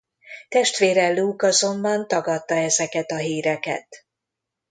[0.49, 3.87] Testvére Luke azonban tagadta ezeket a híreket.